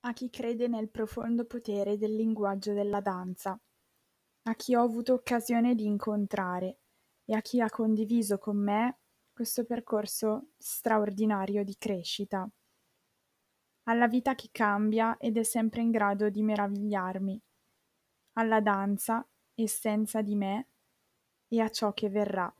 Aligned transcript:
a 0.00 0.12
chi 0.12 0.30
crede 0.30 0.66
nel 0.66 0.88
profondo 0.88 1.44
potere 1.44 1.98
del 1.98 2.14
linguaggio 2.14 2.72
della 2.72 3.00
danza, 3.00 3.58
a 4.42 4.54
chi 4.54 4.74
ho 4.74 4.82
avuto 4.82 5.12
occasione 5.12 5.74
di 5.74 5.84
incontrare 5.84 6.78
e 7.24 7.34
a 7.34 7.42
chi 7.42 7.60
ha 7.60 7.68
condiviso 7.68 8.38
con 8.38 8.56
me 8.56 8.98
questo 9.32 9.64
percorso 9.64 10.50
straordinario 10.56 11.64
di 11.64 11.76
crescita. 11.78 12.48
Alla 13.84 14.08
vita 14.08 14.34
che 14.34 14.48
cambia 14.52 15.16
ed 15.18 15.36
è 15.36 15.42
sempre 15.42 15.82
in 15.82 15.90
grado 15.90 16.30
di 16.30 16.42
meravigliarmi, 16.42 17.42
alla 18.34 18.60
danza, 18.60 19.26
essenza 19.54 20.22
di 20.22 20.34
me, 20.34 20.68
e 21.48 21.60
a 21.60 21.68
ciò 21.68 21.92
che 21.92 22.08
verrà. 22.08 22.52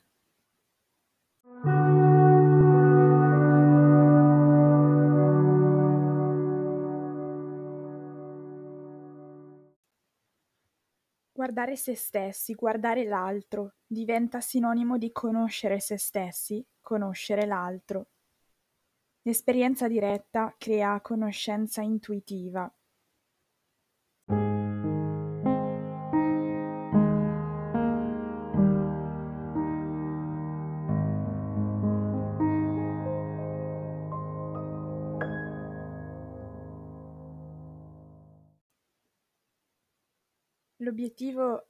Guardare 11.41 11.75
se 11.75 11.95
stessi, 11.95 12.53
guardare 12.53 13.05
l'altro, 13.05 13.77
diventa 13.87 14.43
sinonimo 14.43 14.99
di 14.99 15.11
conoscere 15.11 15.81
se 15.81 15.97
stessi, 15.97 16.63
conoscere 16.83 17.47
l'altro. 17.47 18.09
L'esperienza 19.23 19.89
diretta 19.89 20.55
crea 20.59 21.01
conoscenza 21.01 21.81
intuitiva. 21.81 22.71
L'obiettivo 40.83 41.69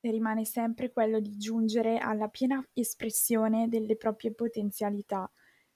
rimane 0.00 0.44
sempre 0.44 0.90
quello 0.92 1.20
di 1.20 1.36
giungere 1.36 1.98
alla 1.98 2.28
piena 2.28 2.64
espressione 2.72 3.68
delle 3.68 3.96
proprie 3.96 4.32
potenzialità. 4.32 5.30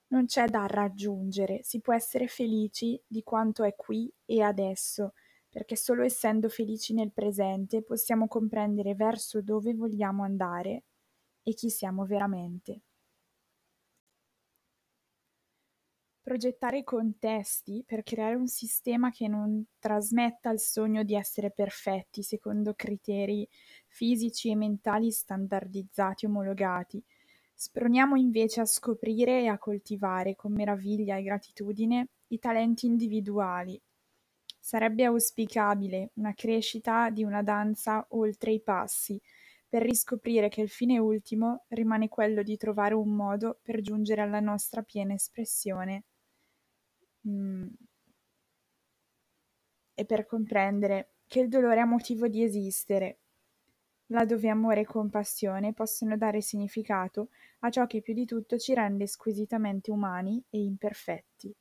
Non 0.08 0.26
c'è 0.26 0.46
da 0.48 0.66
raggiungere, 0.66 1.60
si 1.62 1.80
può 1.80 1.94
essere 1.94 2.28
felici 2.28 3.00
di 3.06 3.22
quanto 3.22 3.64
è 3.64 3.74
qui 3.76 4.12
e 4.24 4.42
adesso, 4.42 5.14
perché 5.48 5.76
solo 5.76 6.02
essendo 6.02 6.48
felici 6.48 6.94
nel 6.94 7.12
presente 7.12 7.82
possiamo 7.82 8.28
comprendere 8.28 8.94
verso 8.94 9.40
dove 9.42 9.74
vogliamo 9.74 10.22
andare 10.22 10.84
e 11.42 11.54
chi 11.54 11.70
siamo 11.70 12.04
veramente. 12.04 12.82
Progettare 16.24 16.84
contesti 16.84 17.84
per 17.86 18.02
creare 18.02 18.34
un 18.34 18.46
sistema 18.46 19.10
che 19.10 19.28
non 19.28 19.62
trasmetta 19.78 20.48
il 20.48 20.58
sogno 20.58 21.02
di 21.02 21.14
essere 21.14 21.50
perfetti 21.50 22.22
secondo 22.22 22.72
criteri 22.72 23.46
fisici 23.88 24.48
e 24.48 24.56
mentali 24.56 25.10
standardizzati 25.10 26.24
omologati. 26.24 27.04
Sproniamo 27.52 28.16
invece 28.16 28.62
a 28.62 28.64
scoprire 28.64 29.42
e 29.42 29.48
a 29.48 29.58
coltivare 29.58 30.34
con 30.34 30.54
meraviglia 30.54 31.18
e 31.18 31.24
gratitudine 31.24 32.08
i 32.28 32.38
talenti 32.38 32.86
individuali. 32.86 33.78
Sarebbe 34.58 35.04
auspicabile 35.04 36.12
una 36.14 36.32
crescita 36.32 37.10
di 37.10 37.22
una 37.22 37.42
danza 37.42 38.06
oltre 38.12 38.50
i 38.50 38.62
passi, 38.62 39.20
per 39.68 39.82
riscoprire 39.82 40.48
che 40.48 40.62
il 40.62 40.70
fine 40.70 40.96
ultimo 40.96 41.64
rimane 41.68 42.08
quello 42.08 42.42
di 42.42 42.56
trovare 42.56 42.94
un 42.94 43.14
modo 43.14 43.58
per 43.62 43.82
giungere 43.82 44.22
alla 44.22 44.40
nostra 44.40 44.80
piena 44.82 45.12
espressione. 45.12 46.04
Mm. 47.26 47.68
e 49.94 50.04
per 50.04 50.26
comprendere 50.26 51.14
che 51.26 51.40
il 51.40 51.48
dolore 51.48 51.80
ha 51.80 51.86
motivo 51.86 52.28
di 52.28 52.42
esistere, 52.42 53.20
laddove 54.06 54.48
amore 54.48 54.80
e 54.82 54.86
compassione 54.86 55.72
possono 55.72 56.16
dare 56.16 56.40
significato 56.40 57.28
a 57.60 57.70
ciò 57.70 57.86
che 57.86 58.02
più 58.02 58.12
di 58.12 58.26
tutto 58.26 58.58
ci 58.58 58.74
rende 58.74 59.06
squisitamente 59.06 59.90
umani 59.90 60.42
e 60.50 60.62
imperfetti. 60.62 61.54